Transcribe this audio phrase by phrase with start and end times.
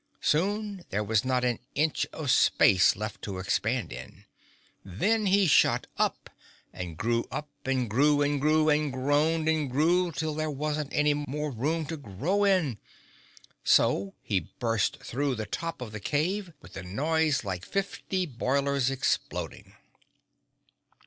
[0.21, 4.25] Soon there was not an inch of space left to expand in.
[4.83, 6.31] Then he shot up
[6.73, 11.13] and grew up and grew and grew and groaned and grew till there wasn't any
[11.13, 12.79] more room to grow in.
[13.63, 18.89] So, he burst through the top of the cave, with a noise like fifty boilers
[18.89, 19.75] exploding.